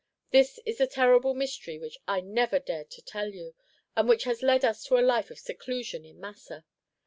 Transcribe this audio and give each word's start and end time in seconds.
This 0.31 0.59
is 0.65 0.79
the 0.79 0.87
terrible 0.87 1.35
mystery 1.35 1.77
which 1.77 1.99
I 2.07 2.21
never 2.21 2.57
dared 2.57 2.89
to 2.89 3.03
tell 3.03 3.31
you, 3.31 3.53
and 3.95 4.09
which 4.09 4.25
led 4.41 4.65
us 4.65 4.83
to 4.85 4.97
a 4.97 5.05
life 5.05 5.29
of 5.29 5.37
seclusion 5.37 6.07
at 6.07 6.15
Massa. 6.15 6.65